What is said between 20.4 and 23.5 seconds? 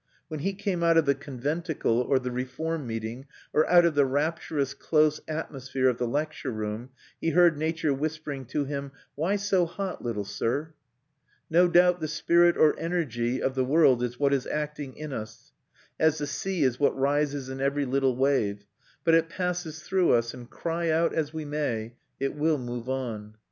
cry out as we may, it will move on.